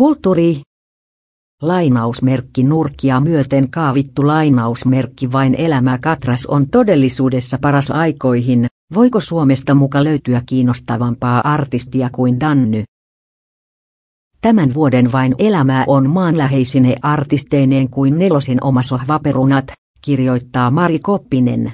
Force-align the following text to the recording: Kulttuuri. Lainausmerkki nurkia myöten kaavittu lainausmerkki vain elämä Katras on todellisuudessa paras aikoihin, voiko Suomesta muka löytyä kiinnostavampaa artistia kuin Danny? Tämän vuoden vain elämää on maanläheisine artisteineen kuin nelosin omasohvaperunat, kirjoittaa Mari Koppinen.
Kulttuuri. 0.00 0.62
Lainausmerkki 1.62 2.62
nurkia 2.62 3.20
myöten 3.20 3.70
kaavittu 3.70 4.26
lainausmerkki 4.26 5.32
vain 5.32 5.54
elämä 5.54 5.98
Katras 5.98 6.46
on 6.46 6.70
todellisuudessa 6.70 7.58
paras 7.60 7.90
aikoihin, 7.90 8.66
voiko 8.94 9.20
Suomesta 9.20 9.74
muka 9.74 10.04
löytyä 10.04 10.42
kiinnostavampaa 10.46 11.40
artistia 11.44 12.10
kuin 12.12 12.40
Danny? 12.40 12.84
Tämän 14.40 14.74
vuoden 14.74 15.12
vain 15.12 15.34
elämää 15.38 15.84
on 15.86 16.10
maanläheisine 16.10 16.96
artisteineen 17.02 17.90
kuin 17.90 18.18
nelosin 18.18 18.64
omasohvaperunat, 18.64 19.64
kirjoittaa 20.02 20.70
Mari 20.70 20.98
Koppinen. 20.98 21.72